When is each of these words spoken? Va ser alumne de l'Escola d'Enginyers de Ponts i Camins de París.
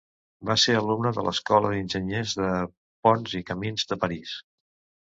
Va 0.49 0.53
ser 0.61 0.73
alumne 0.77 1.11
de 1.17 1.25
l'Escola 1.27 1.71
d'Enginyers 1.75 2.35
de 2.43 2.51
Ponts 2.73 3.39
i 3.43 3.47
Camins 3.53 3.89
de 3.95 4.05
París. 4.07 4.37